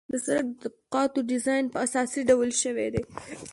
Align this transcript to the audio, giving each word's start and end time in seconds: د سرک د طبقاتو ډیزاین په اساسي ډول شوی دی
د 0.11 0.13
سرک 0.25 0.47
د 0.51 0.55
طبقاتو 0.63 1.19
ډیزاین 1.29 1.65
په 1.73 1.77
اساسي 1.85 2.21
ډول 2.29 2.49
شوی 2.61 2.87
دی 2.93 3.03